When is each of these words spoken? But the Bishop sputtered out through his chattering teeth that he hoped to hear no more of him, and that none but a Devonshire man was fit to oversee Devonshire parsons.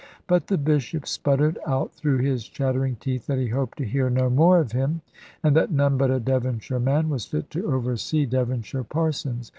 But 0.25 0.47
the 0.47 0.57
Bishop 0.57 1.05
sputtered 1.05 1.59
out 1.67 1.93
through 1.93 2.17
his 2.23 2.47
chattering 2.47 2.95
teeth 2.95 3.27
that 3.27 3.37
he 3.37 3.49
hoped 3.49 3.77
to 3.77 3.85
hear 3.85 4.09
no 4.09 4.31
more 4.31 4.57
of 4.59 4.71
him, 4.71 5.01
and 5.43 5.55
that 5.55 5.71
none 5.71 5.95
but 5.95 6.09
a 6.09 6.19
Devonshire 6.19 6.79
man 6.79 7.07
was 7.07 7.27
fit 7.27 7.51
to 7.51 7.71
oversee 7.71 8.25
Devonshire 8.25 8.83
parsons. 8.83 9.49